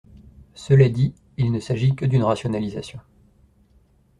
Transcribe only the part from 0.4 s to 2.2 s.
Cela dit, il ne s’agit que